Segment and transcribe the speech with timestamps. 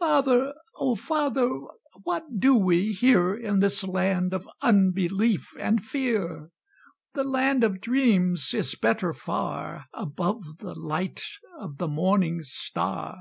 [0.00, 1.48] "Father, O father!
[2.02, 6.50] what do we here, In this land of unbelief and fear?
[7.14, 11.22] The land of dreams is better far, Above the light
[11.60, 13.14] of the morning star."